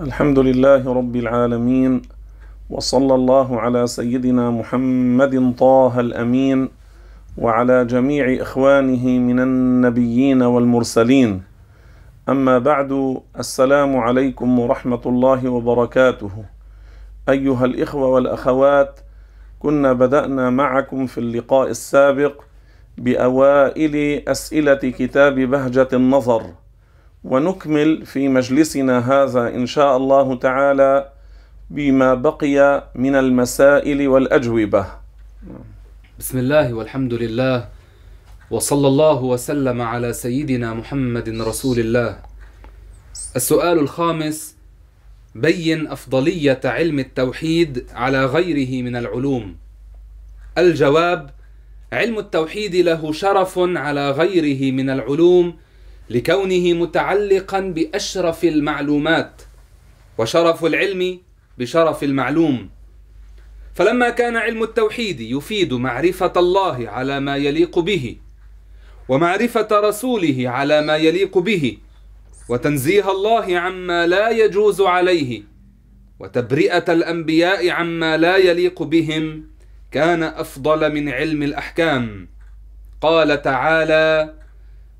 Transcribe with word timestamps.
الحمد 0.00 0.38
لله 0.38 0.92
رب 0.92 1.16
العالمين 1.16 2.02
وصلى 2.70 3.14
الله 3.14 3.60
على 3.60 3.86
سيدنا 3.86 4.50
محمد 4.50 5.54
طه 5.58 6.00
الأمين 6.00 6.68
وعلى 7.38 7.84
جميع 7.84 8.42
إخوانه 8.42 9.18
من 9.18 9.40
النبيين 9.40 10.42
والمرسلين. 10.42 11.42
أما 12.28 12.58
بعد 12.58 13.20
السلام 13.38 13.96
عليكم 13.96 14.58
ورحمة 14.58 15.00
الله 15.06 15.48
وبركاته. 15.48 16.30
أيها 17.28 17.64
الإخوة 17.64 18.08
والأخوات 18.08 19.00
كنا 19.58 19.92
بدأنا 19.92 20.50
معكم 20.50 21.06
في 21.06 21.18
اللقاء 21.18 21.70
السابق 21.70 22.42
بأوائل 22.98 24.22
أسئلة 24.28 24.74
كتاب 24.74 25.34
بهجة 25.34 25.88
النظر. 25.92 26.42
ونكمل 27.26 28.06
في 28.06 28.28
مجلسنا 28.28 28.98
هذا 29.12 29.48
إن 29.48 29.66
شاء 29.66 29.96
الله 29.96 30.38
تعالى 30.38 31.12
بما 31.70 32.14
بقي 32.14 32.90
من 32.94 33.14
المسائل 33.14 34.08
والأجوبة. 34.08 34.86
بسم 36.18 36.38
الله 36.38 36.74
والحمد 36.74 37.14
لله 37.14 37.68
وصلى 38.50 38.88
الله 38.88 39.22
وسلم 39.22 39.82
على 39.82 40.12
سيدنا 40.12 40.74
محمد 40.74 41.28
رسول 41.28 41.78
الله. 41.78 42.18
السؤال 43.36 43.78
الخامس 43.78 44.56
بين 45.34 45.86
أفضلية 45.88 46.60
علم 46.64 46.98
التوحيد 46.98 47.86
على 47.94 48.24
غيره 48.24 48.82
من 48.82 48.96
العلوم. 48.96 49.56
الجواب 50.58 51.30
علم 51.92 52.18
التوحيد 52.18 52.76
له 52.76 53.12
شرف 53.12 53.58
على 53.58 54.10
غيره 54.10 54.72
من 54.72 54.90
العلوم 54.90 55.65
لكونه 56.10 56.72
متعلقا 56.72 57.60
بأشرف 57.60 58.44
المعلومات 58.44 59.42
وشرف 60.18 60.64
العلم 60.64 61.20
بشرف 61.58 62.04
المعلوم. 62.04 62.70
فلما 63.74 64.10
كان 64.10 64.36
علم 64.36 64.62
التوحيد 64.62 65.20
يفيد 65.20 65.74
معرفة 65.74 66.32
الله 66.36 66.88
على 66.88 67.20
ما 67.20 67.36
يليق 67.36 67.78
به 67.78 68.16
ومعرفة 69.08 69.68
رسوله 69.72 70.48
على 70.48 70.82
ما 70.82 70.96
يليق 70.96 71.38
به 71.38 71.78
وتنزيه 72.48 73.10
الله 73.10 73.58
عما 73.58 74.06
لا 74.06 74.30
يجوز 74.30 74.80
عليه 74.80 75.42
وتبرئة 76.20 76.92
الأنبياء 76.92 77.70
عما 77.70 78.16
لا 78.16 78.36
يليق 78.36 78.82
بهم 78.82 79.44
كان 79.92 80.22
أفضل 80.22 80.94
من 80.94 81.08
علم 81.08 81.42
الأحكام. 81.42 82.28
قال 83.00 83.42
تعالى 83.42 84.34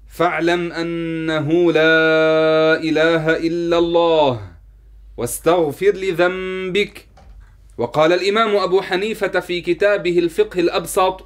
فاعلم 0.08 0.72
أنه 0.72 1.72
لا 1.72 2.76
إله 2.80 3.36
إلا 3.36 3.78
الله 3.78 4.40
واستغفر 5.16 5.92
لذنبك. 5.92 7.08
وقال 7.78 8.12
الإمام 8.12 8.56
أبو 8.56 8.82
حنيفة 8.82 9.40
في 9.40 9.60
كتابه 9.60 10.18
الفقه 10.18 10.60
الأبسط 10.60 11.24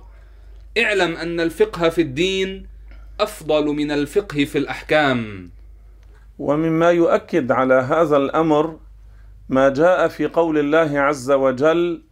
اعلم 0.79 1.17
أن 1.17 1.41
الفقه 1.41 1.89
في 1.89 2.01
الدين 2.01 2.67
أفضل 3.21 3.65
من 3.67 3.91
الفقه 3.91 4.45
في 4.45 4.59
الأحكام. 4.59 5.51
ومما 6.39 6.91
يؤكد 6.91 7.53
على 7.53 7.75
هذا 7.75 8.17
الأمر 8.17 8.79
ما 9.49 9.69
جاء 9.69 10.09
في 10.09 10.27
قول 10.27 10.59
الله 10.59 11.01
عز 11.01 11.31
وجل 11.31 12.03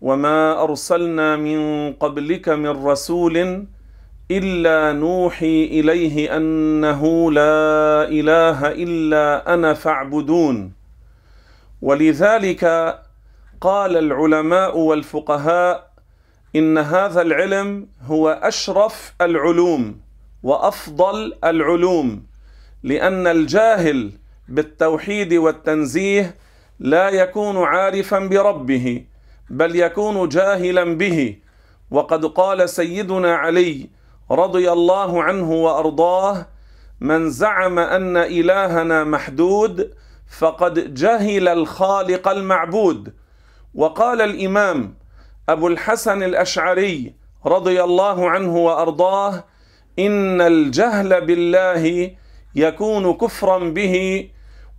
وما 0.00 0.62
أرسلنا 0.62 1.36
من 1.36 1.92
قبلك 1.92 2.48
من 2.48 2.68
رسول 2.86 3.66
إلا 4.38 4.92
نوحي 4.92 5.64
إليه 5.64 6.36
أنه 6.36 7.32
لا 7.32 8.08
إله 8.08 8.58
إلا 8.68 9.54
أنا 9.54 9.74
فاعبدون. 9.74 10.72
ولذلك 11.82 12.64
قال 13.60 13.96
العلماء 13.96 14.78
والفقهاء 14.78 15.92
إن 16.56 16.78
هذا 16.78 17.22
العلم 17.22 17.86
هو 18.06 18.28
أشرف 18.42 19.14
العلوم 19.20 20.00
وأفضل 20.42 21.34
العلوم 21.44 22.22
لأن 22.82 23.26
الجاهل 23.26 24.10
بالتوحيد 24.48 25.34
والتنزيه 25.34 26.34
لا 26.80 27.08
يكون 27.08 27.56
عارفا 27.56 28.18
بربه 28.18 29.04
بل 29.50 29.76
يكون 29.76 30.28
جاهلا 30.28 30.84
به. 30.84 31.36
وقد 31.90 32.24
قال 32.26 32.68
سيدنا 32.68 33.34
علي 33.34 33.88
رضي 34.32 34.72
الله 34.72 35.22
عنه 35.22 35.50
وارضاه 35.52 36.46
من 37.00 37.30
زعم 37.30 37.78
ان 37.78 38.16
الهنا 38.16 39.04
محدود 39.04 39.94
فقد 40.38 40.94
جهل 40.94 41.48
الخالق 41.48 42.28
المعبود 42.28 43.12
وقال 43.74 44.20
الامام 44.22 44.94
ابو 45.48 45.68
الحسن 45.68 46.22
الاشعري 46.22 47.14
رضي 47.46 47.82
الله 47.84 48.30
عنه 48.30 48.56
وارضاه 48.56 49.44
ان 49.98 50.40
الجهل 50.40 51.26
بالله 51.26 52.10
يكون 52.54 53.12
كفرا 53.14 53.58
به 53.58 54.28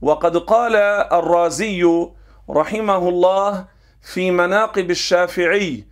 وقد 0.01 0.37
قال 0.37 0.75
الرازي 1.13 2.07
رحمه 2.49 3.09
الله 3.09 3.65
في 4.13 4.31
مناقب 4.31 4.91
الشافعي 4.91 5.83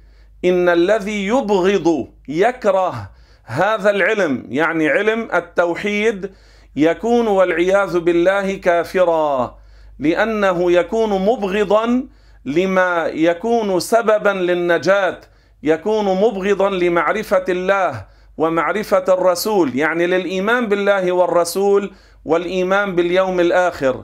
ان 0.45 0.69
الذي 0.69 1.27
يبغض 1.27 2.07
يكره 2.27 3.09
هذا 3.51 3.89
العلم 3.89 4.45
يعني 4.49 4.89
علم 4.89 5.27
التوحيد 5.33 6.31
يكون 6.75 7.27
والعياذ 7.27 7.99
بالله 7.99 8.55
كافرا 8.55 9.57
لأنه 9.99 10.71
يكون 10.71 11.09
مبغضا 11.09 12.03
لما 12.45 13.07
يكون 13.07 13.79
سببا 13.79 14.29
للنجاة 14.29 15.19
يكون 15.63 16.05
مبغضا 16.05 16.69
لمعرفة 16.69 17.45
الله 17.49 18.05
ومعرفة 18.37 19.05
الرسول 19.09 19.75
يعني 19.75 20.07
للإيمان 20.07 20.67
بالله 20.67 21.11
والرسول 21.11 21.91
والإيمان 22.25 22.95
باليوم 22.95 23.39
الآخر. 23.39 24.03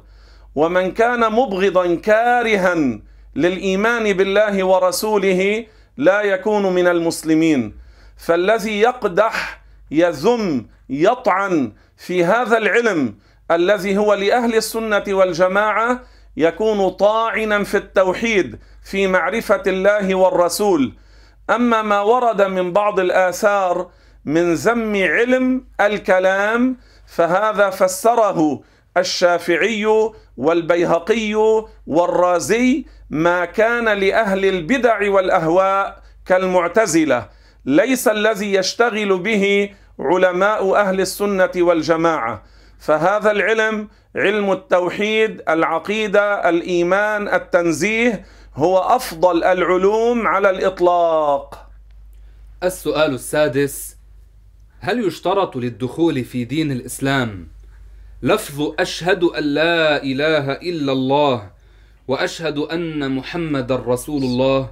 ومن 0.56 0.92
كان 0.92 1.32
مبغضا 1.32 1.96
كارها 1.96 3.00
للإيمان 3.36 4.14
بالله 4.14 4.64
ورسوله 4.64 5.66
لا 5.98 6.22
يكون 6.22 6.74
من 6.74 6.88
المسلمين. 6.88 7.87
فالذي 8.18 8.80
يقدح 8.80 9.62
يذم 9.92 10.68
يطعن 10.90 11.72
في 11.98 12.26
هذا 12.26 12.58
العلم 12.58 13.16
الذي 13.52 13.98
هو 13.98 14.14
لأهل 14.14 14.56
السنة 14.56 15.04
والجماعة 15.08 16.02
يكون 16.38 16.90
طاعنا 16.90 17.64
في 17.64 17.78
التوحيد 17.78 18.60
في 18.84 19.08
معرفة 19.08 19.64
الله 19.68 20.16
والرسول. 20.16 20.94
أما 21.50 21.82
ما 21.82 22.02
ورد 22.02 22.42
من 22.42 22.74
بعض 22.74 23.00
الآثار 23.00 23.90
من 24.26 24.54
ذم 24.54 24.96
علم 24.96 25.66
الكلام 25.82 26.78
فهذا 27.08 27.70
فسره 27.70 28.62
الشافعي 28.98 29.86
والبيهقي 30.38 31.34
والرازي 31.88 32.86
ما 33.10 33.46
كان 33.46 33.90
لأهل 33.90 34.46
البدع 34.46 35.12
والأهواء 35.12 36.02
كالمعتزلة. 36.26 37.30
ليس 37.68 38.08
الذي 38.08 38.54
يشتغل 38.54 39.20
به 39.20 39.70
علماء 40.00 40.76
أهل 40.76 41.02
السنة 41.02 41.52
والجماعة. 41.56 42.44
فهذا 42.80 43.32
العلم 43.32 43.88
علم 44.16 44.52
التوحيد 44.52 45.42
العقيدة 45.50 46.50
الإيمان 46.50 47.28
التنزيه 47.28 48.26
هو 48.56 48.78
أفضل 48.78 49.44
العلوم 49.44 50.28
على 50.28 50.50
الإطلاق. 50.50 51.68
السؤال 52.64 53.14
السادس 53.14 53.98
هل 54.80 55.08
يشترط 55.08 55.56
للدخول 55.56 56.24
في 56.24 56.46
دين 56.46 56.72
الإسلام 56.72 57.48
لفظ 58.24 58.74
أشهد 58.80 59.24
أن 59.24 59.44
لا 59.44 60.04
إله 60.04 60.52
إلا 60.52 60.92
الله 60.92 61.50
وأشهد 62.08 62.58
أن 62.58 63.12
محمد 63.16 63.72
رسول 63.72 64.24
الله؟ 64.24 64.70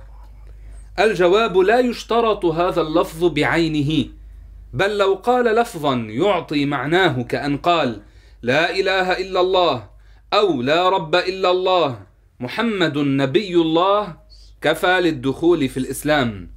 الجواب 1.00 1.58
لا 1.58 1.80
يشترط 1.80 2.46
هذا 2.46 2.82
اللفظ 2.82 3.26
بعينه 3.26 4.06
بل 4.74 4.98
لو 4.98 5.14
قال 5.14 5.46
لفظا 5.46 5.96
يعطي 5.96 6.66
معناه 6.66 7.24
كأن 7.24 7.58
قال 7.58 8.02
لا 8.42 8.80
إله 8.80 9.12
إلا 9.12 9.40
الله 9.40 9.90
أو 10.34 10.62
لا 10.62 10.90
رب 10.90 11.16
إلا 11.16 11.52
الله 11.52 12.00
محمد 12.40 12.98
نبي 12.98 13.56
الله 13.56 14.18
كفى 14.62 15.00
للدخول 15.02 15.70
في 15.70 15.78
الإسلام. 15.78 16.50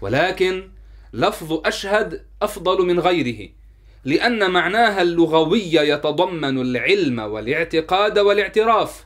ولكن 0.00 0.68
لفظ 1.12 1.60
أشهد 1.66 2.22
أفضل 2.42 2.86
من 2.86 3.00
غيره 3.00 3.48
لأن 4.04 4.50
معناها 4.50 5.02
اللغوي 5.02 5.74
يتضمن 5.74 6.60
العلم 6.60 7.18
والاعتقاد 7.18 8.18
والاعتراف 8.18 9.04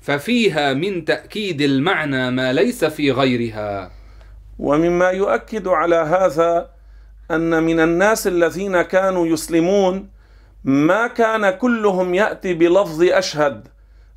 ففيها 0.00 0.72
من 0.72 1.04
تأكيد 1.04 1.62
المعنى 1.62 2.30
ما 2.30 2.52
ليس 2.52 2.84
في 2.84 3.12
غيرها. 3.12 3.90
ومما 4.58 5.10
يؤكد 5.10 5.68
على 5.68 5.96
هذا 5.96 6.70
أن 7.30 7.62
من 7.62 7.80
الناس 7.80 8.26
الذين 8.26 8.82
كانوا 8.82 9.26
يسلمون 9.26 10.08
ما 10.64 11.06
كان 11.06 11.50
كلهم 11.50 12.14
يأتي 12.14 12.54
بلفظ 12.54 13.02
أشهد 13.02 13.68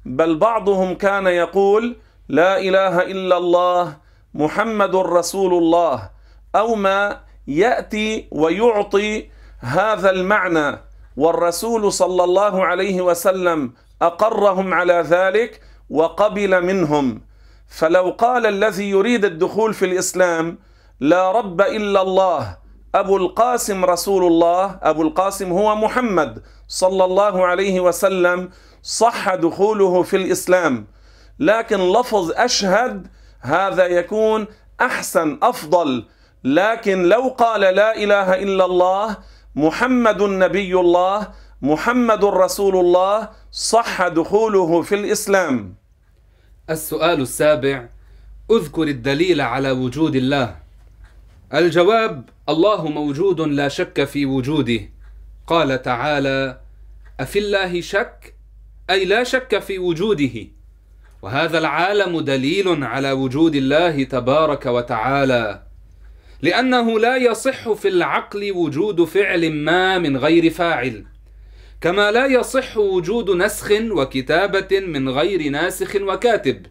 بل 0.05 0.37
بعضهم 0.37 0.95
كان 0.95 1.27
يقول 1.27 1.95
لا 2.29 2.59
إله 2.59 3.01
إلا 3.01 3.37
الله 3.37 3.97
محمد 4.33 4.95
رسول 4.95 5.53
الله 5.53 6.09
أو 6.55 6.75
ما 6.75 7.19
يأتي 7.47 8.27
ويعطي 8.31 9.29
هذا 9.59 10.09
المعنى 10.09 10.77
والرسول 11.17 11.93
صلى 11.93 12.23
الله 12.23 12.65
عليه 12.65 13.01
وسلم 13.01 13.73
أقرهم 14.01 14.73
على 14.73 14.93
ذلك 14.93 15.61
وقبل 15.89 16.63
منهم. 16.65 17.21
فلو 17.69 18.15
قال 18.17 18.45
الذي 18.45 18.89
يريد 18.89 19.25
الدخول 19.25 19.73
في 19.73 19.85
الإسلام 19.85 20.57
لا 20.99 21.31
رب 21.31 21.61
إلا 21.61 22.01
الله 22.01 22.57
أبو 22.95 23.17
القاسم 23.17 23.85
رسول 23.85 24.23
الله 24.23 24.79
أبو 24.83 25.01
القاسم 25.01 25.51
هو 25.51 25.75
محمد 25.75 26.43
صلى 26.67 27.05
الله 27.05 27.45
عليه 27.45 27.79
وسلم 27.79 28.49
صح 28.83 29.35
دخوله 29.35 30.03
في 30.03 30.15
الإسلام. 30.17 30.87
لكن 31.39 31.77
لفظ 31.77 32.31
أشهد 32.31 33.07
هذا 33.41 33.85
يكون 33.85 34.47
أحسن 34.81 35.37
أفضل. 35.43 36.05
لكن 36.43 37.03
لو 37.03 37.35
قال 37.37 37.61
لا 37.61 37.95
إله 37.95 38.33
إلا 38.33 38.65
الله 38.65 39.17
محمد 39.55 40.23
نبي 40.23 40.73
الله 40.73 41.27
محمد 41.61 42.25
رسول 42.25 42.75
الله 42.75 43.29
صح 43.51 44.07
دخوله 44.07 44.81
في 44.81 44.95
الإسلام. 44.95 45.75
السؤال 46.69 47.21
السابع 47.21 47.89
اذكر 48.51 48.83
الدليل 48.83 49.41
على 49.41 49.71
وجود 49.71 50.15
الله. 50.15 50.55
الجواب 51.53 52.29
الله 52.49 52.87
موجود 52.87 53.41
لا 53.41 53.67
شك 53.67 54.03
في 54.03 54.25
وجوده. 54.25 54.79
قال 55.47 55.81
تعالى 55.81 56.59
أفي 57.19 57.39
الله 57.39 57.81
شك؟ 57.81 58.33
أي 58.89 59.05
لا 59.05 59.23
شك 59.23 59.59
في 59.59 59.79
وجوده. 59.79 60.47
وهذا 61.21 61.57
العالم 61.57 62.19
دليل 62.19 62.83
على 62.83 63.11
وجود 63.11 63.55
الله 63.55 64.03
تبارك 64.03 64.65
وتعالى. 64.65 65.63
لأنه 66.41 66.99
لا 66.99 67.17
يصح 67.17 67.71
في 67.73 67.87
العقل 67.87 68.51
وجود 68.51 69.03
فعل 69.03 69.53
ما 69.53 69.97
من 69.97 70.17
غير 70.17 70.49
فاعل. 70.49 71.05
كما 71.81 72.11
لا 72.11 72.25
يصح 72.25 72.77
وجود 72.77 73.29
نسخ 73.29 73.71
وكتابة 73.71 74.79
من 74.79 75.09
غير 75.09 75.49
ناسخ 75.49 75.95
وكاتب. 75.95 76.65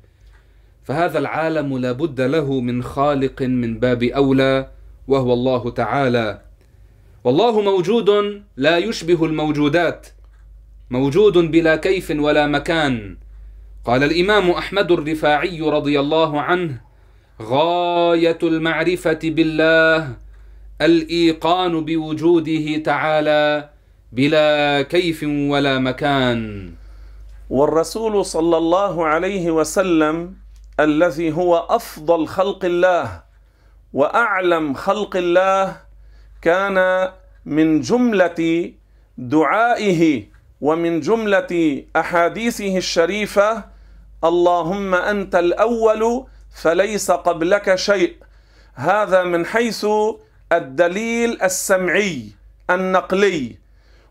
فهذا 0.84 1.18
العالم 1.18 1.78
لا 1.78 1.92
بد 1.92 2.20
له 2.20 2.60
من 2.60 2.82
خالق 2.82 3.42
من 3.42 3.78
باب 3.78 4.02
أولى 4.02 4.70
وهو 5.08 5.32
الله 5.32 5.70
تعالى. 5.70 6.40
والله 7.24 7.60
موجود 7.60 8.10
لا 8.56 8.78
يشبه 8.78 9.24
الموجودات 9.24 10.06
موجود 10.90 11.38
بلا 11.38 11.76
كيف 11.76 12.10
ولا 12.10 12.46
مكان. 12.46 13.16
قال 13.84 14.04
الإمام 14.04 14.50
أحمد 14.50 14.92
الرفاعي 14.92 15.60
رضي 15.60 16.00
الله 16.00 16.40
عنه 16.40 16.80
غاية 17.42 18.38
المعرفة 18.42 19.18
بالله 19.24 20.16
الإيقان 20.80 21.84
بوجوده 21.84 22.76
تعالى 22.76 23.70
بلا 24.12 24.82
كيف 24.82 25.22
ولا 25.22 25.78
مكان. 25.78 26.72
والرسول 27.50 28.24
صلى 28.24 28.56
الله 28.56 29.06
عليه 29.06 29.50
وسلم 29.50 30.34
الذي 30.80 31.32
هو 31.32 31.56
أفضل 31.56 32.26
خلق 32.26 32.64
الله 32.64 33.22
وأعلم 33.92 34.74
خلق 34.74 35.16
الله 35.16 35.76
كان 36.42 37.08
من 37.44 37.80
جملة 37.80 38.72
دعائه 39.18 40.24
ومن 40.60 41.00
جملة 41.00 41.84
أحاديثه 41.96 42.76
الشريفة 42.76 43.64
اللهم 44.24 44.94
أنت 44.94 45.34
الأول 45.34 46.26
فليس 46.62 47.10
قبلك 47.10 47.74
شيء. 47.74 48.16
هذا 48.74 49.24
من 49.24 49.46
حيث 49.46 49.86
الدليل 50.52 51.42
السمعي 51.42 52.32
النقلي. 52.70 53.67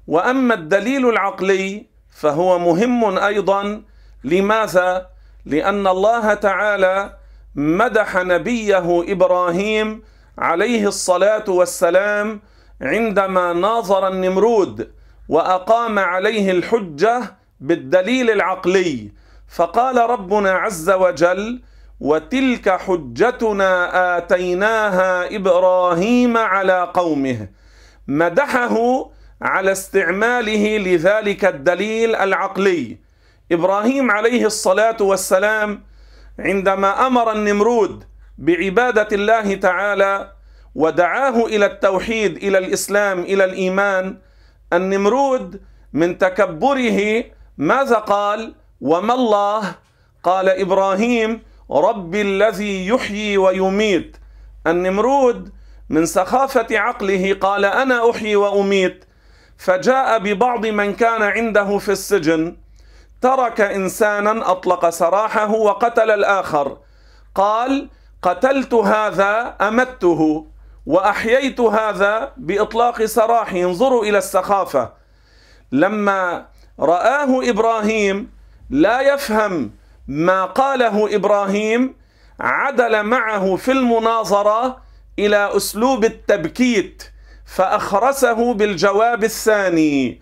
وأما 0.07 0.53
الدليل 0.53 1.09
العقلي 1.09 1.85
فهو 2.09 2.59
مهم 2.59 3.17
أيضا. 3.17 3.81
لماذا؟ 4.23 5.07
لأن 5.45 5.87
الله 5.87 6.33
تعالى 6.33 7.13
مدح 7.55 8.15
نبيه 8.15 9.03
إبراهيم 9.11 10.03
عليه 10.37 10.87
الصلاة 10.87 11.43
والسلام 11.47 12.41
عندما 12.81 13.53
ناظر 13.53 14.07
النمرود 14.07 14.91
وأقام 15.29 15.99
عليه 15.99 16.51
الحجة 16.51 17.21
بالدليل 17.59 18.29
العقلي. 18.31 19.11
فقال 19.55 20.09
ربنا 20.09 20.51
عز 20.51 20.89
وجل 20.89 21.61
وتلك 21.99 22.69
حجتنا 22.69 23.71
آتيناها 24.17 25.35
إبراهيم 25.35 26.37
على 26.37 26.91
قومه 26.93 27.47
مدحه 28.07 28.77
على 29.41 29.71
استعماله 29.71 30.77
لذلك 30.77 31.45
الدليل 31.45 32.15
العقلي. 32.15 32.97
إبراهيم 33.51 34.11
عليه 34.11 34.45
الصلاة 34.45 34.97
والسلام 35.01 35.83
عندما 36.39 37.07
أمر 37.07 37.31
النمرود 37.31 38.03
بعبادة 38.37 39.07
الله 39.11 39.55
تعالى 39.55 40.31
ودعاه 40.75 41.45
إلى 41.45 41.65
التوحيد 41.65 42.37
إلى 42.37 42.57
الإسلام 42.57 43.19
إلى 43.19 43.43
الإيمان 43.43 44.17
النمرود 44.73 45.61
من 45.93 46.17
تكبره 46.17 47.23
ماذا 47.57 47.95
قال؟ 47.95 48.55
وما 48.81 49.13
الله؟ 49.13 49.75
قال 50.23 50.49
إبراهيم 50.49 51.41
رب 51.71 52.15
الذي 52.15 52.87
يحيي 52.87 53.37
ويميت. 53.37 54.17
النمرود 54.67 55.53
من 55.89 56.05
سخافة 56.05 56.67
عقله 56.71 57.33
قال 57.41 57.65
أنا 57.65 58.11
أحيي 58.11 58.35
وأميت. 58.35 59.05
فجاء 59.57 60.19
ببعض 60.19 60.65
من 60.65 60.95
كان 60.95 61.23
عنده 61.23 61.77
في 61.77 61.91
السجن 61.91 62.57
ترك 63.21 63.61
إنسانا 63.61 64.51
أطلق 64.51 64.89
سراحه 64.89 65.51
وقتل 65.51 66.11
الآخر. 66.11 66.77
قال 67.35 67.89
قتلت 68.21 68.73
هذا 68.73 69.55
أمته 69.61 70.47
وأحييت 70.85 71.59
هذا 71.59 72.33
بإطلاق 72.37 73.05
سراحي 73.05 73.63
انظروا 73.63 74.03
إلى 74.03 74.17
السخافة. 74.17 74.93
لما 75.71 76.45
رآه 76.79 77.49
إبراهيم 77.49 78.31
لا 78.69 79.01
يفهم 79.01 79.71
ما 80.07 80.45
قاله 80.45 81.15
إبراهيم 81.15 81.95
عدل 82.39 83.03
معه 83.03 83.55
في 83.55 83.71
المناظرة 83.71 84.77
إلى 85.19 85.55
أسلوب 85.57 86.05
التبكيت. 86.05 87.03
فأخرسه 87.47 88.53
بالجواب 88.53 89.23
الثاني. 89.23 90.21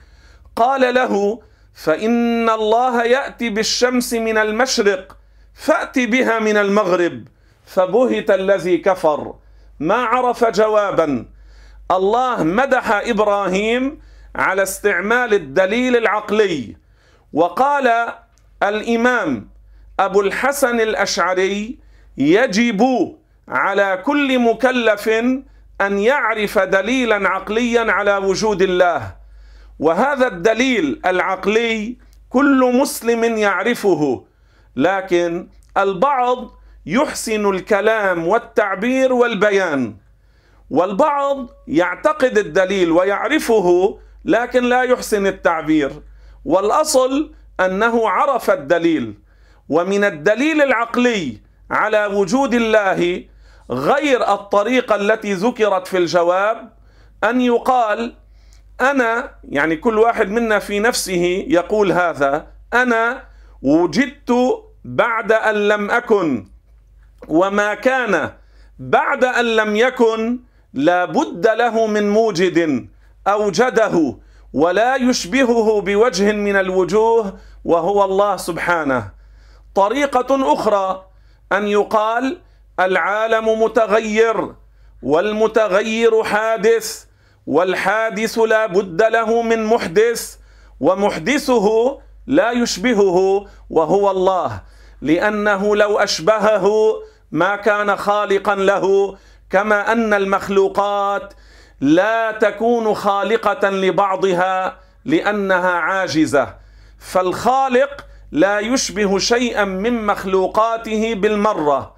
قال 0.56 0.94
له 0.94 1.42
فإن 1.74 2.50
الله 2.50 3.04
يأتي 3.04 3.50
بالشمس 3.50 4.14
من 4.14 4.38
المشرق 4.38 5.18
فأت 5.54 6.00
بها 6.00 6.40
من 6.40 6.58
المغرب. 6.58 7.28
فبهت 7.66 8.32
الذي 8.32 8.78
كفر. 8.78 9.34
ما 9.80 9.96
عرف 9.96 10.46
جوابا. 10.46 11.26
الله 11.92 12.44
مدح 12.44 12.92
إبراهيم 12.92 14.02
على 14.36 14.64
استعمال 14.64 15.34
الدليل 15.34 15.96
العقلي. 15.96 16.76
وقال 17.34 18.14
الإمام 18.64 19.50
أبو 20.00 20.22
الحسن 20.22 20.80
الأشعري 20.80 21.80
يجب 22.18 22.82
على 23.48 24.04
كل 24.06 24.40
مكلف 24.40 25.10
أن 25.82 26.00
يعرف 26.00 26.60
دليلا 26.60 27.30
عقليا 27.30 27.92
على 27.92 28.18
وجود 28.18 28.62
الله. 28.62 29.16
وهذا 29.80 30.28
الدليل 30.28 31.02
العقلي 31.06 31.98
كل 32.30 32.72
مسلم 32.76 33.24
يعرفه 33.24 34.26
لكن 34.76 35.48
البعض 35.78 36.52
يحسن 36.86 37.50
الكلام 37.50 38.28
والتعبير 38.28 39.14
والبيان. 39.14 39.96
والبعض 40.70 41.50
يعتقد 41.68 42.38
الدليل 42.38 42.92
ويعرفه 42.92 44.00
لكن 44.26 44.64
لا 44.64 44.82
يحسن 44.84 45.28
التعبير. 45.28 45.92
والأصل 46.46 47.34
أنه 47.60 48.10
عرف 48.10 48.50
الدليل. 48.50 49.14
ومن 49.70 50.04
الدليل 50.04 50.62
العقلي 50.62 51.38
على 51.72 52.06
وجود 52.06 52.54
الله 52.54 53.24
غير 53.70 54.34
الطريقة 54.34 54.96
التي 54.96 55.34
ذكرت 55.34 55.88
في 55.88 55.98
الجواب 55.98 56.72
أن 57.24 57.42
يقال 57.42 58.14
أنا 58.82 59.32
يعني 59.50 59.76
كل 59.76 60.00
واحد 60.00 60.30
منا 60.30 60.60
في 60.60 60.80
نفسه 60.80 61.46
يقول 61.48 61.92
هذا 61.92 62.48
أنا 62.74 63.24
وجدت 63.62 64.34
بعد 64.86 65.32
أن 65.32 65.68
لم 65.68 65.92
أكن 65.92 66.48
وما 67.28 67.74
كان 67.74 68.32
بعد 68.80 69.24
أن 69.24 69.46
لم 69.56 69.76
يكن 69.76 70.40
لا 70.74 71.06
بد 71.06 71.48
له 71.48 71.88
من 71.88 72.10
موجد 72.10 72.88
أوجده 73.28 74.18
ولا 74.54 74.96
يشبهه 74.96 75.82
بوجه 75.82 76.32
من 76.32 76.56
الوجوه 76.56 77.38
وهو 77.66 78.06
الله 78.06 78.38
سبحانه. 78.38 79.12
طريقة 79.76 80.54
أخرى 80.54 81.06
أن 81.52 81.68
يقال 81.68 82.38
العالم 82.80 83.62
متغير 83.64 84.54
والمتغير 85.04 86.24
حادث 86.24 87.06
والحادث 87.48 88.40
لا 88.40 88.66
بد 88.66 89.02
له 89.04 89.42
من 89.42 89.66
محدث 89.66 90.36
ومحدثه 90.80 91.98
لا 92.28 92.52
يشبهه 92.52 93.48
وهو 93.70 94.12
الله 94.12 94.62
لأنه 95.02 95.76
لو 95.76 96.00
أشبهه 96.00 96.96
ما 97.32 97.56
كان 97.56 97.96
خالقا 97.96 98.56
له 98.56 99.18
كما 99.50 99.92
أن 99.92 100.14
المخلوقات 100.14 101.34
لا 101.82 102.32
تكون 102.32 102.94
خالقة 102.94 103.70
لبعضها 103.70 104.80
لأنها 105.06 105.72
عاجزة 105.72 106.56
فالخالق 107.00 108.06
لا 108.32 108.60
يشبه 108.60 109.20
شيئا 109.20 109.66
من 109.66 110.06
مخلوقاته 110.06 111.14
بالمرة 111.14 111.95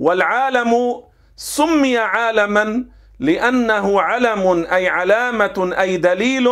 والعالم 0.00 1.02
سمي 1.36 1.98
عالما 1.98 2.84
لأنه 3.20 4.00
علم 4.00 4.66
أي 4.72 4.88
علامة 4.88 5.74
أي 5.80 5.96
دليل 5.96 6.46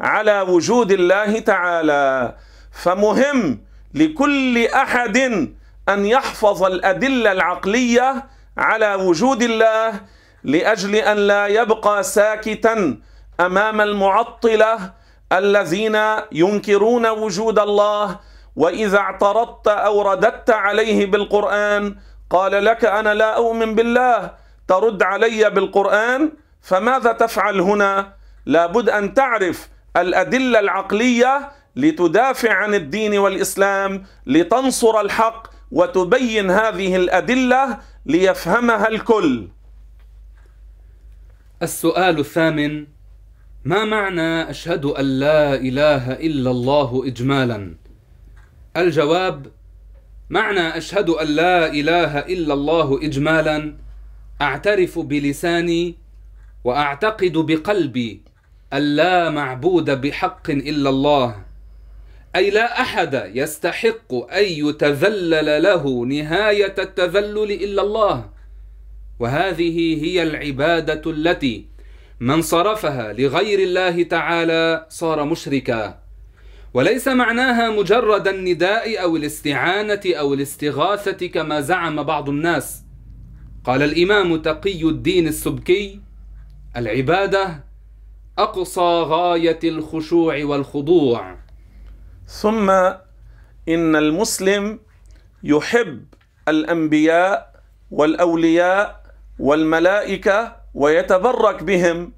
على 0.00 0.40
وجود 0.40 0.92
الله 0.92 1.38
تعالى. 1.38 2.34
فمهم 2.72 3.60
لكل 3.94 4.66
أحد 4.66 5.16
أن 5.88 6.06
يحفظ 6.06 6.62
الأدلة 6.64 7.32
العقلية 7.32 8.26
على 8.58 8.94
وجود 8.94 9.42
الله 9.42 10.00
لأجل 10.44 10.94
أن 10.96 11.16
لا 11.16 11.46
يبقى 11.46 12.02
ساكتا 12.02 12.96
أمام 13.40 13.80
المعطلة 13.80 14.78
الذين 15.32 15.98
ينكرون 16.32 17.06
وجود 17.06 17.58
الله. 17.58 18.18
وإذا 18.56 18.98
اعترضت 18.98 19.68
أو 19.68 20.02
رددت 20.02 20.50
عليه 20.50 21.06
بالقرآن 21.06 21.96
قال 22.32 22.64
لك 22.64 22.84
أنا 22.84 23.14
لا 23.14 23.36
أؤمن 23.36 23.74
بالله 23.74 24.30
ترد 24.68 25.02
علي 25.02 25.50
بالقرآن 25.50 26.32
فماذا 26.62 27.12
تفعل 27.12 27.60
هنا؟ 27.60 28.14
لابد 28.46 28.88
أن 28.88 29.14
تعرف 29.14 29.68
الأدلة 29.96 30.60
العقلية 30.60 31.50
لتدافع 31.76 32.52
عن 32.52 32.74
الدين 32.74 33.18
والإسلام 33.18 34.04
لتنصر 34.26 35.00
الحق 35.00 35.46
وتبين 35.70 36.50
هذه 36.50 36.96
الأدلة 36.96 37.78
ليفهمها 38.06 38.88
الكل. 38.88 39.48
السؤال 41.62 42.18
الثامن 42.18 42.86
ما 43.64 43.84
معنى 43.84 44.50
أشهد 44.50 44.84
أن 44.84 45.04
لا 45.04 45.54
إله 45.54 46.12
إلا 46.12 46.50
الله 46.50 47.02
إجمالا؟ 47.06 47.74
الجواب 48.76 49.46
معنى 50.30 50.76
أشهد 50.76 51.10
أن 51.10 51.26
لا 51.26 51.72
إله 51.72 52.18
إلا 52.18 52.54
الله 52.54 53.00
إجمالا 53.02 53.76
أعترف 54.42 54.98
بلساني 54.98 55.94
وأعتقد 56.64 57.32
بقلبي 57.32 58.22
أن 58.72 58.96
لا 58.96 59.30
معبود 59.30 59.90
بحق 59.90 60.50
إلا 60.50 60.90
الله 60.90 61.44
أي 62.36 62.50
لا 62.50 62.80
أحد 62.80 63.30
يستحق 63.34 64.14
أن 64.14 64.44
يتذلل 64.44 65.62
له 65.62 66.04
نهاية 66.04 66.74
التذلل 66.78 67.52
إلا 67.52 67.82
الله. 67.82 68.30
وهذه 69.18 70.04
هي 70.04 70.22
العبادة 70.22 71.10
التي 71.10 71.66
من 72.20 72.42
صرفها 72.42 73.12
لغير 73.12 73.58
الله 73.58 74.02
تعالى 74.02 74.86
صار 74.88 75.24
مشركا. 75.24 76.01
وليس 76.74 77.08
معناها 77.08 77.70
مجرد 77.70 78.28
النداء 78.28 79.02
أو 79.02 79.16
الاستعانة 79.16 80.00
أو 80.06 80.34
الاستغاثة 80.34 81.26
كما 81.26 81.60
زعم 81.60 82.02
بعض 82.02 82.28
الناس. 82.28 82.82
قال 83.64 83.82
الإمام 83.82 84.36
تقي 84.42 84.82
الدين 84.82 85.28
السبكي 85.28 86.00
العبادة 86.76 87.64
أقصى 88.38 89.02
غاية 89.02 89.58
الخشوع 89.64 90.44
والخضوع. 90.44 91.36
ثم 92.26 92.70
إن 93.68 93.96
المسلم 93.96 94.78
يحب 95.42 96.04
الأنبياء 96.48 97.62
والأولياء 97.90 99.02
والملائكة 99.38 100.56
ويتبرك 100.74 101.62
بهم 101.62 102.12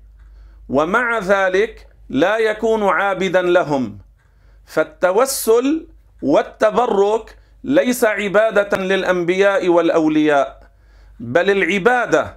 ومع 0.68 1.18
ذلك 1.18 1.87
لا 2.08 2.38
يكون 2.38 2.82
عابدا 2.82 3.42
لهم. 3.42 4.03
فالتوسل 4.66 5.87
والتبرك 6.23 7.37
ليس 7.64 8.04
عبادة 8.04 8.76
للأنبياء 8.78 9.68
والأولياء 9.68 10.61
بل 11.21 11.50
العبادة 11.50 12.37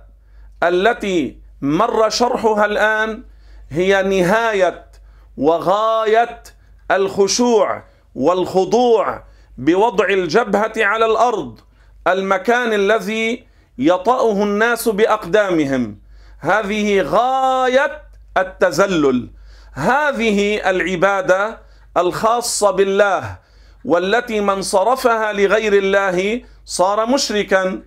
التي 0.63 1.38
مر 1.62 2.10
شرحها 2.10 2.65
الآن 2.65 3.24
هي 3.69 4.03
نهاية 4.03 4.86
وغاية 5.38 6.43
الخشوع 6.91 7.84
والخضوع 8.15 9.24
بوضع 9.57 10.05
الجبهة 10.10 10.74
على 10.77 11.05
الأرض 11.05 11.60
المكان 12.07 12.74
الذي 12.74 13.48
يطأه 13.77 14.43
الناس 14.43 14.89
بأقدامهم. 14.89 16.00
هذه 16.39 17.01
غاية 17.01 18.01
التزلل 18.38 19.29
هذه 19.74 20.69
العبادة 20.69 21.60
الخاصة 21.98 22.72
بالله 22.72 23.38
والتي 23.86 24.42
من 24.42 24.62
صرفها 24.62 25.34
لغير 25.34 25.74
الله 25.74 26.42
صار 26.66 27.06
مشركا. 27.06 27.82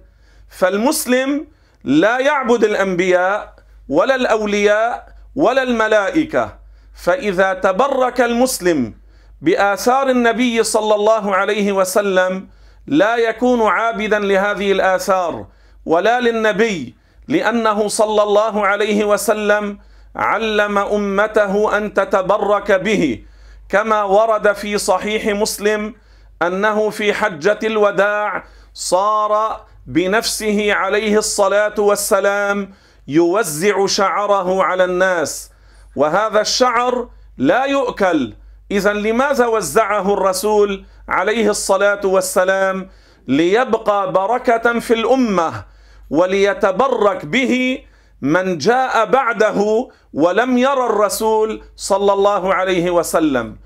فالمسلم 0.48 1.46
لا 1.84 2.18
يعبد 2.18 2.64
الأنبياء 2.64 3.54
ولا 3.88 4.14
الأولياء 4.14 5.08
ولا 5.36 5.62
الملائكة. 5.62 6.58
فإذا 6.94 7.52
تبرك 7.52 8.20
المسلم 8.20 8.94
بآثار 9.42 10.10
النبي 10.10 10.62
صلى 10.62 10.94
الله 10.94 11.36
عليه 11.36 11.72
وسلم 11.72 12.48
لا 12.86 13.16
يكون 13.16 13.62
عابدا 13.62 14.18
لهذه 14.18 14.72
الآثار 14.72 15.46
ولا 15.86 16.20
للنبي 16.20 16.94
لأنه 17.28 17.88
صلى 17.88 18.22
الله 18.22 18.66
عليه 18.66 19.04
وسلم 19.04 19.78
علم 20.16 20.78
أمته 20.78 21.76
أن 21.76 21.94
تتبرك 21.94 22.72
به. 22.72 23.24
كما 23.70 24.02
ورد 24.02 24.52
في 24.52 24.78
صحيح 24.78 25.26
مسلم 25.26 25.94
أنه 26.42 26.90
في 26.90 27.14
حجة 27.14 27.58
الوداع 27.64 28.44
صار 28.74 29.60
بنفسه 29.86 30.72
عليه 30.74 31.18
الصلاة 31.18 31.74
والسلام 31.78 32.72
يوزع 33.08 33.86
شعره 33.86 34.62
على 34.64 34.84
الناس 34.84 35.50
وهذا 35.96 36.40
الشعر 36.40 37.08
لا 37.38 37.64
يؤكل. 37.64 38.32
إذا 38.70 38.92
لماذا 38.92 39.46
وزعه 39.46 40.12
الرسول 40.14 40.84
عليه 41.08 41.50
الصلاة 41.50 42.00
والسلام؟ 42.04 42.88
ليبقى 43.28 44.12
بركة 44.12 44.78
في 44.78 44.94
الأمة 44.94 45.64
وليتبرك 46.10 47.24
به 47.24 47.78
من 48.22 48.58
جاء 48.58 49.04
بعده 49.04 49.88
ولم 50.12 50.58
يرى 50.58 50.86
الرسول 50.86 51.62
صلى 51.76 52.12
الله 52.12 52.54
عليه 52.54 52.90
وسلم. 52.90 53.56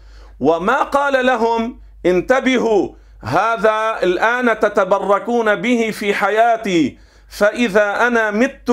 وما 0.40 0.82
قال 0.82 1.26
لهم 1.26 1.80
انتبهوا 2.06 2.88
هذا 3.20 3.98
الآن 4.02 4.60
تتبركون 4.60 5.54
به 5.54 5.90
في 5.90 6.14
حياتي 6.14 6.98
فإذا 7.28 8.06
أنا 8.06 8.30
مت 8.30 8.70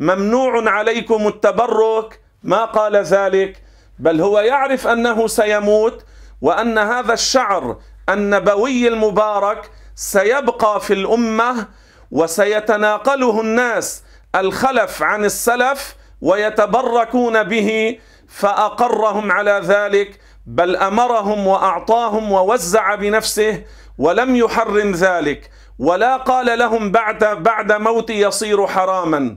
ممنوع 0.00 0.70
عليكم 0.70 1.26
التبرك. 1.28 2.20
ما 2.42 2.64
قال 2.64 2.96
ذلك؟ 2.96 3.62
بل 3.98 4.20
هو 4.20 4.40
يعرف 4.40 4.86
أنه 4.86 5.26
سيموت 5.26 6.04
وأن 6.40 6.78
هذا 6.78 7.12
الشعر 7.12 7.76
النبوي 8.08 8.88
المبارك 8.88 9.70
سيبقى 9.94 10.80
في 10.80 10.92
الأمة 10.92 11.68
وسيتناقله 12.10 13.40
الناس. 13.40 14.02
الخلف 14.36 15.02
عن 15.02 15.24
السلف 15.24 15.96
ويتبركون 16.20 17.42
به 17.42 17.98
فأقرهم 18.28 19.32
على 19.32 19.60
ذلك 19.64 20.20
بل 20.46 20.76
أمرهم 20.76 21.46
وأعطاهم 21.46 22.32
ووزع 22.32 22.94
بنفسه 22.94 23.64
ولم 23.98 24.36
يحرم 24.36 24.92
ذلك. 24.92 25.50
ولا 25.78 26.16
قال 26.16 26.58
لهم 26.58 26.92
بعد 26.92 27.24
بعد 27.24 27.72
موتي 27.72 28.20
يصير 28.20 28.66
حراما. 28.66 29.36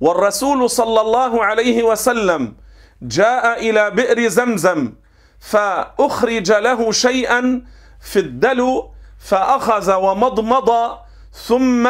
والرسول 0.00 0.70
صلى 0.70 1.00
الله 1.00 1.44
عليه 1.44 1.82
وسلم 1.82 2.54
جاء 3.02 3.70
إلى 3.70 3.90
بئر 3.90 4.28
زمزم 4.28 4.92
فأخرج 5.40 6.52
له 6.52 6.92
شيئا 6.92 7.62
في 8.00 8.18
الدلو 8.18 8.90
فأخذ 9.28 9.94
ومضمض 9.94 10.98
ثم 11.32 11.88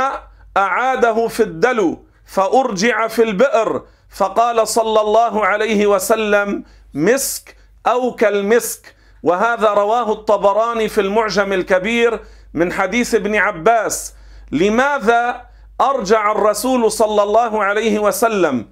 أعاده 0.56 1.28
في 1.28 1.42
الدلو. 1.42 2.11
فأرجع 2.32 3.06
في 3.08 3.22
البئر. 3.22 3.82
فقال 4.10 4.68
صلى 4.68 5.00
الله 5.00 5.46
عليه 5.46 5.86
وسلم 5.86 6.64
مسك 6.94 7.56
أو 7.86 8.14
كالمسك. 8.14 8.94
وهذا 9.22 9.68
رواه 9.68 10.12
الطبراني 10.12 10.88
في 10.88 11.00
المعجم 11.00 11.52
الكبير 11.52 12.20
من 12.54 12.72
حديث 12.72 13.14
ابن 13.14 13.36
عباس. 13.36 14.14
لماذا 14.52 15.40
أرجع 15.80 16.32
الرسول 16.32 16.92
صلى 16.92 17.22
الله 17.22 17.64
عليه 17.64 17.98
وسلم؟ 17.98 18.66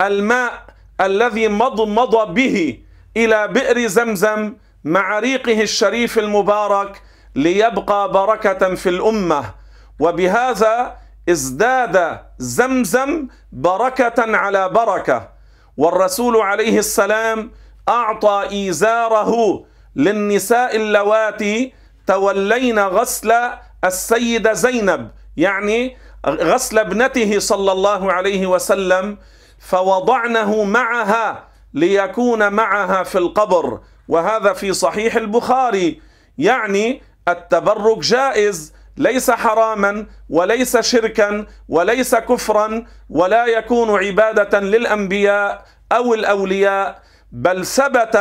الماء 0.00 0.52
الذي 1.00 1.48
مضمض 1.48 2.34
به 2.34 2.78
إلى 3.16 3.48
بئر 3.48 3.86
زمزم 3.86 4.54
مع 4.84 5.18
ريقه 5.18 5.62
الشريف 5.62 6.18
المبارك 6.18 7.02
ليبقى 7.34 8.12
بركة 8.12 8.74
في 8.74 8.88
الأمة. 8.88 9.44
وبهذا 10.00 11.05
ازداد 11.28 12.18
زمزم 12.38 13.28
بركة 13.52 14.36
على 14.36 14.68
بركة. 14.68 15.28
والرسول 15.76 16.36
عليه 16.36 16.78
السلام 16.78 17.50
أعطى 17.88 18.48
إيزاره 18.52 19.64
للنساء 19.96 20.76
اللواتي 20.76 21.72
تولين 22.06 22.78
غسل 22.78 23.32
السيدة 23.84 24.52
زينب 24.52 25.10
يعني 25.36 25.96
غسل 26.26 26.78
ابنته 26.78 27.38
صلى 27.38 27.72
الله 27.72 28.12
عليه 28.12 28.46
وسلم 28.46 29.18
فوضعنه 29.58 30.64
معها 30.64 31.48
ليكون 31.74 32.52
معها 32.52 33.02
في 33.02 33.18
القبر. 33.18 33.80
وهذا 34.08 34.52
في 34.52 34.72
صحيح 34.72 35.16
البخاري 35.16 36.00
يعني 36.38 37.02
التبرك 37.28 37.98
جائز 37.98 38.72
ليس 38.96 39.30
حراما 39.30 40.06
وليس 40.30 40.76
شركا 40.76 41.46
وليس 41.68 42.14
كفرا 42.14 42.86
ولا 43.10 43.46
يكون 43.46 44.06
عبادة 44.06 44.60
للأنبياء 44.60 45.64
أو 45.92 46.14
الأولياء 46.14 47.02
بل 47.32 47.66
ثبت 47.66 48.16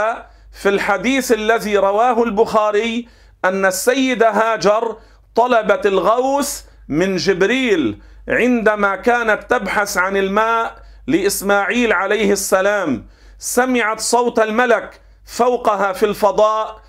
في 0.62 0.70
الحديث 0.70 1.32
الذي 1.32 1.78
رواه 1.78 2.24
البخاري 2.24 3.08
أن 3.46 3.66
السيده 3.66 4.30
هاجر 4.30 4.98
طلبت 5.36 5.86
الغوث 5.86 6.62
من 6.90 7.16
جبريل 7.16 8.02
عندما 8.28 8.96
كانت 8.96 9.50
تبحث 9.50 9.98
عن 9.98 10.18
الماء 10.18 10.76
لإسماعيل 11.08 11.94
عليه 11.94 12.32
السلام. 12.32 13.08
سمعت 13.40 14.00
صوت 14.00 14.40
الملك 14.40 15.02
فوقها 15.26 15.94
في 15.94 16.06
الفضاء 16.06 16.82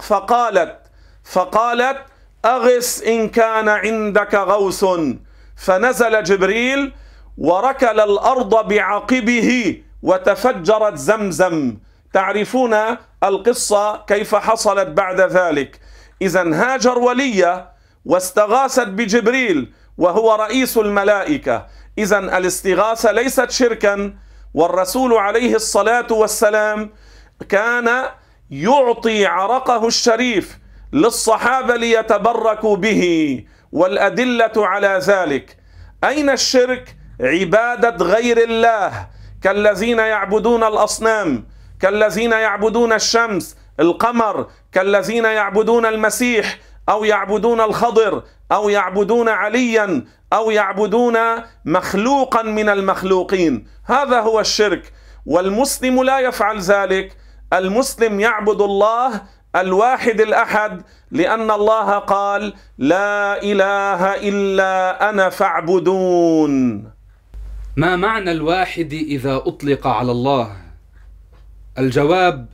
فقالت 0.00 0.76
فقالت 1.24 1.98
أغس 2.44 3.02
إن 3.02 3.28
كان 3.28 3.68
عندك 3.68 4.34
غوث. 4.34 4.84
فنزل 5.56 6.22
جبريل 6.22 6.92
وركل 7.38 8.00
الأرض 8.00 8.68
بعقبه 8.68 9.82
وتفجرت 10.02 10.94
زمزم. 10.94 11.76
تعرفون 12.12 12.76
القصة 13.24 13.96
كيف 13.96 14.34
حصلت 14.34 14.88
بعد 14.88 15.20
ذلك؟ 15.20 15.80
إذا 16.22 16.54
هاجر 16.54 16.98
ولية 16.98 17.68
واستغاثت 18.04 18.88
بجبريل 18.88 19.72
وهو 19.98 20.34
رئيس 20.34 20.78
الملائكة. 20.78 21.66
إذا 21.98 22.18
الاستغاثة 22.18 23.12
ليست 23.12 23.50
شركا. 23.50 24.14
والرسول 24.54 25.14
عليه 25.14 25.54
الصلاة 25.54 26.06
والسلام 26.10 26.90
كان 27.48 28.04
يعطي 28.50 29.26
عرقه 29.26 29.86
الشريف 29.86 30.57
للصحابة 30.92 31.76
ليتبركوا 31.76 32.76
به 32.76 33.44
والأدلة 33.72 34.52
على 34.56 35.00
ذلك. 35.02 35.56
أين 36.04 36.30
الشرك؟ 36.30 36.96
عبادة 37.20 38.04
غير 38.04 38.38
الله. 38.44 39.06
كالذين 39.42 39.98
يعبدون 39.98 40.64
الأصنام 40.64 41.46
كالذين 41.80 42.32
يعبدون 42.32 42.92
الشمس 42.92 43.56
القمر 43.80 44.46
كالذين 44.72 45.24
يعبدون 45.24 45.86
المسيح 45.86 46.58
أو 46.88 47.04
يعبدون 47.04 47.60
الخضر 47.60 48.22
أو 48.52 48.68
يعبدون 48.68 49.28
عليا 49.28 50.04
أو 50.32 50.50
يعبدون 50.50 51.18
مخلوقا 51.64 52.42
من 52.42 52.68
المخلوقين. 52.68 53.66
هذا 53.84 54.20
هو 54.20 54.40
الشرك. 54.40 54.92
والمسلم 55.26 56.02
لا 56.02 56.18
يفعل 56.18 56.58
ذلك. 56.58 57.16
المسلم 57.52 58.20
يعبد 58.20 58.60
الله 58.60 59.22
الواحد 59.60 60.20
الأحد 60.20 60.82
لأن 61.10 61.50
الله 61.50 61.98
قال 61.98 62.54
لا 62.78 63.42
إله 63.42 64.28
إلا 64.28 65.10
أنا 65.10 65.28
فاعبدون. 65.28 66.84
ما 67.76 67.96
معنى 67.96 68.32
الواحد 68.32 68.92
إذا 68.92 69.36
أطلق 69.36 69.86
على 69.86 70.12
الله؟ 70.12 70.56
الجواب 71.78 72.48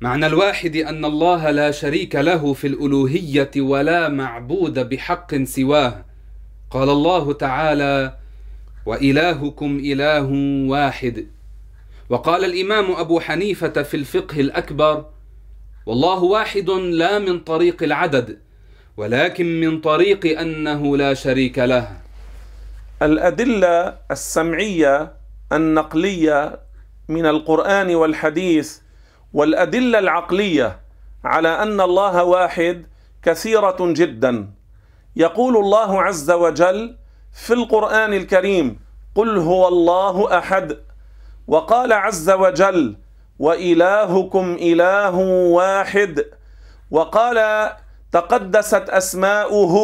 معنى 0.00 0.26
الواحد 0.26 0.76
أن 0.76 1.04
الله 1.04 1.50
لا 1.50 1.70
شريك 1.70 2.16
له 2.16 2.52
في 2.52 2.66
الألوهية 2.66 3.50
ولا 3.56 4.08
معبود 4.08 4.88
بحق 4.88 5.42
سواه. 5.42 6.04
قال 6.70 6.88
الله 6.90 7.32
تعالى 7.32 8.14
وإلهكم 8.86 9.78
إله 9.84 10.28
واحد. 10.70 11.26
وقال 12.08 12.44
الإمام 12.44 12.92
أبو 12.92 13.20
حنيفة 13.20 13.82
في 13.82 13.96
الفقه 13.96 14.40
الأكبر 14.40 15.04
والله 15.90 16.22
واحد 16.22 16.70
لا 16.70 17.18
من 17.18 17.40
طريق 17.40 17.82
العدد 17.82 18.38
ولكن 18.96 19.60
من 19.60 19.80
طريق 19.80 20.40
أنه 20.40 20.96
لا 20.96 21.14
شريك 21.14 21.58
له. 21.58 21.88
الأدلة 23.02 23.96
السمعية 24.10 25.12
النقلية 25.52 26.60
من 27.08 27.26
القرآن 27.26 27.94
والحديث 27.94 28.78
والأدلة 29.32 29.98
العقلية 29.98 30.80
على 31.24 31.48
أن 31.48 31.80
الله 31.80 32.24
واحد 32.24 32.86
كثيرة 33.22 33.76
جدا. 33.80 34.50
يقول 35.16 35.56
الله 35.56 36.02
عز 36.02 36.30
وجل 36.30 36.96
في 37.32 37.52
القرآن 37.52 38.14
الكريم 38.14 38.78
قل 39.14 39.38
هو 39.38 39.68
الله 39.68 40.38
أحد 40.38 40.76
وقال 41.46 41.92
عز 41.92 42.30
وجل 42.30 42.96
وإلهكم 43.40 44.56
إله 44.60 45.16
واحد. 45.56 46.24
وقال 46.90 47.70
تقدست 48.12 48.86
أسماؤه 48.88 49.74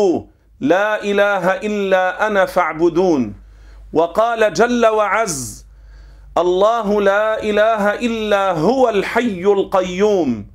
لا 0.60 1.02
إله 1.02 1.44
إلا 1.64 2.26
أنا 2.26 2.46
فاعبدون. 2.46 3.34
وقال 3.92 4.52
جل 4.52 4.86
وعز 4.86 5.66
الله 6.38 7.00
لا 7.00 7.42
إله 7.42 7.94
إلا 7.94 8.52
هو 8.52 8.88
الحي 8.88 9.42
القيوم. 9.44 10.46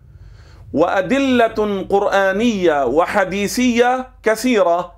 وأدلة 0.74 1.86
قرآنية 1.90 2.86
وحديثية 2.86 4.08
كثيرة. 4.24 4.92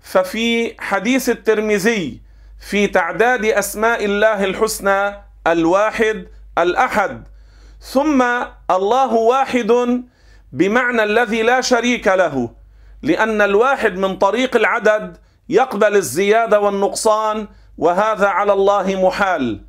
ففي 0.00 0.74
حديث 0.80 1.28
الترمذي 1.28 2.20
في 2.70 2.86
تعداد 2.86 3.44
أسماء 3.44 4.04
الله 4.04 4.44
الحسنى 4.44 5.14
الواحد 5.46 6.26
الأحد. 6.58 7.28
ثم 7.80 8.22
الله 8.70 9.12
واحد 9.14 10.02
بمعنى 10.52 11.02
الذي 11.02 11.42
لا 11.42 11.60
شريك 11.60 12.08
له 12.08 12.50
لأن 13.02 13.40
الواحد 13.42 13.96
من 13.96 14.16
طريق 14.18 14.56
العدد 14.56 15.16
يقبل 15.48 15.96
الزيادة 15.96 16.60
والنقصان 16.60 17.48
وهذا 17.78 18.26
على 18.28 18.52
الله 18.52 19.06
محال. 19.06 19.60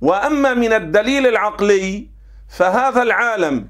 وأما 0.00 0.54
من 0.54 0.72
الدليل 0.72 1.26
العقلي 1.26 2.06
فهذا 2.48 3.02
العالم 3.02 3.68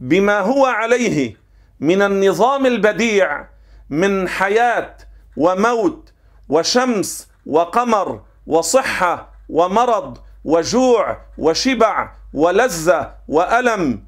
بما 0.00 0.40
هو 0.40 0.66
عليه 0.66 1.36
من 1.80 2.02
النظام 2.02 2.66
البديع 2.66 3.46
من 3.90 4.28
حياة 4.28 4.96
وموت 5.36 6.12
وشمس 6.48 7.28
وقمر 7.46 8.20
وصحة 8.46 9.32
ومرض 9.48 10.18
وجوع 10.44 11.18
وشبع 11.38 12.12
ولذة 12.36 13.14
وألم 13.28 14.02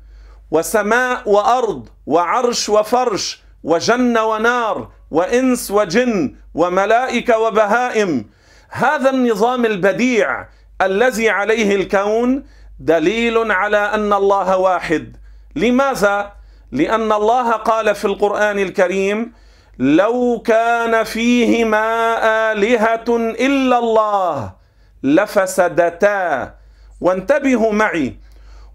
وسماء 0.50 1.22
وأرض 1.30 1.88
وعرش 2.06 2.68
وفرش 2.68 3.42
وجنة 3.64 4.24
ونار 4.24 4.88
وإنس 5.10 5.70
وجن 5.70 6.34
وملائكة 6.54 7.38
وبهائم. 7.38 8.30
هذا 8.70 9.10
النظام 9.10 9.66
البديع 9.66 10.46
الذي 10.82 11.30
عليه 11.30 11.76
الكون 11.76 12.44
دليل 12.80 13.52
على 13.52 13.76
أن 13.78 14.12
الله 14.12 14.56
واحد. 14.56 15.16
لماذا؟ 15.56 16.32
لأن 16.72 17.12
الله 17.12 17.52
قال 17.52 17.94
في 17.94 18.04
القرآن 18.04 18.58
الكريم 18.58 19.32
لو 19.78 20.42
كان 20.46 21.04
فيهما 21.04 21.88
آلهة 22.52 23.08
إلا 23.48 23.78
الله 23.78 24.52
لفسدتا. 25.02 26.57
وانتبهوا 27.00 27.72
معي. 27.72 28.16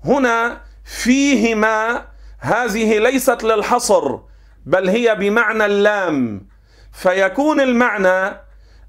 هنا 0.06 0.62
فيهما 0.86 2.06
هذه 2.40 2.98
ليست 2.98 3.44
للحصر 3.44 4.18
بل 4.66 4.90
هي 4.90 5.16
بمعنى 5.16 5.66
اللام. 5.66 6.48
فيكون 6.94 7.62
المعنى 7.62 8.38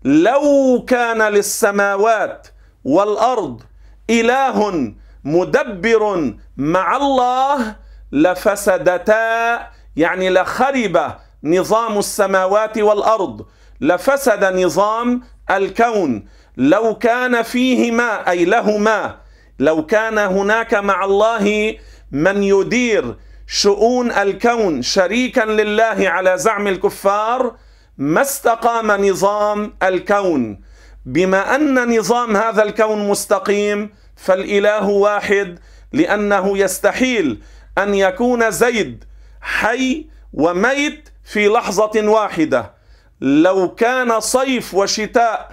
لو 0.04 0.84
كان 0.88 1.22
للسماوات 1.22 2.48
والأرض 2.84 3.62
إله 4.10 4.92
مدبر 5.24 6.34
مع 6.56 6.96
الله 6.96 7.76
لفسدتا 8.12 9.58
يعني 9.96 10.30
لخرب 10.30 11.14
نظام 11.44 11.98
السماوات 11.98 12.78
والأرض 12.78 13.46
لفسد 13.80 14.44
نظام 14.44 15.22
الكون. 15.50 16.26
لو 16.56 16.94
كان 16.94 17.42
فيهما 17.42 18.30
أي 18.30 18.44
لهما 18.44 19.23
لو 19.58 19.86
كان 19.86 20.18
هناك 20.18 20.74
مع 20.74 21.04
الله 21.04 21.76
من 22.12 22.42
يدير 22.42 23.16
شؤون 23.46 24.12
الكون 24.12 24.82
شريكا 24.82 25.40
لله 25.40 26.08
على 26.08 26.38
زعم 26.38 26.66
الكفار 26.66 27.56
ما 27.98 28.22
استقام 28.22 29.06
نظام 29.06 29.76
الكون؟ 29.82 30.60
بما 31.06 31.54
أن 31.54 31.98
نظام 31.98 32.36
هذا 32.36 32.62
الكون 32.62 33.08
مستقيم 33.08 33.90
فالإله 34.16 34.88
واحد 34.88 35.58
لأنه 35.92 36.58
يستحيل 36.58 37.42
أن 37.78 37.94
يكون 37.94 38.50
زيد 38.50 39.04
حي 39.40 40.06
وميت 40.32 41.08
في 41.24 41.48
لحظة 41.48 42.08
واحدة. 42.08 42.74
لو 43.20 43.74
كان 43.74 44.20
صيف 44.20 44.74
وشتاء 44.74 45.52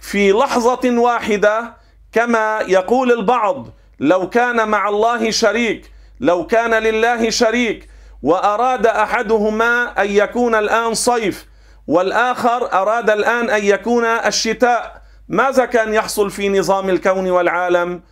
في 0.00 0.32
لحظة 0.32 0.98
واحدة 0.98 1.79
كما 2.12 2.60
يقول 2.68 3.12
البعض 3.12 3.66
لو 4.00 4.28
كان 4.28 4.68
مع 4.68 4.88
الله 4.88 5.30
شريك 5.30 5.90
لو 6.20 6.46
كان 6.46 6.74
لله 6.74 7.30
شريك 7.30 7.88
وأراد 8.22 8.86
أحدهما 8.86 10.02
أن 10.02 10.10
يكون 10.10 10.54
الآن 10.54 10.94
صيف 10.94 11.46
والآخر 11.86 12.72
أراد 12.72 13.10
الآن 13.10 13.50
أن 13.50 13.64
يكون 13.64 14.04
الشتاء 14.04 15.02
ماذا 15.28 15.64
كان 15.64 15.94
يحصل 15.94 16.30
في 16.30 16.48
نظام 16.48 16.90
الكون 16.90 17.30
والعالم؟ 17.30 18.02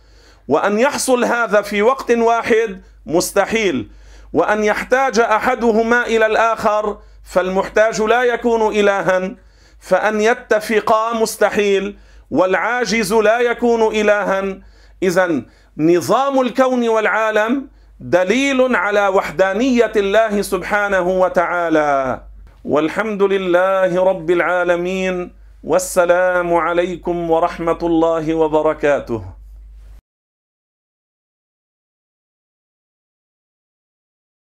وأن 0.47 0.79
يحصل 0.79 1.23
هذا 1.23 1.61
في 1.61 1.81
وقت 1.81 2.11
واحد 2.11 2.81
مستحيل 3.05 3.89
وأن 4.33 4.63
يحتاج 4.63 5.19
أحدهما 5.19 6.05
إلى 6.05 6.25
الآخر 6.25 6.97
فالمحتاج 7.23 8.01
لا 8.01 8.23
يكون 8.23 8.75
إلها 8.79 9.31
فأن 9.79 10.21
يتفقا 10.21 11.13
مستحيل. 11.13 11.97
والعاجز 12.31 13.13
لا 13.13 13.39
يكون 13.39 13.95
الها. 13.95 14.57
اذا 15.03 15.41
نظام 15.77 16.41
الكون 16.41 16.89
والعالم 16.89 17.67
دليل 17.99 18.75
على 18.75 19.07
وحدانية 19.07 19.91
الله 19.95 20.41
سبحانه 20.41 21.07
وتعالى. 21.09 22.21
والحمد 22.65 23.23
لله 23.23 24.03
رب 24.03 24.31
العالمين. 24.31 25.31
والسلام 25.63 26.53
عليكم 26.53 27.31
ورحمة 27.31 27.79
الله 27.83 28.33
وبركاته. 28.33 29.38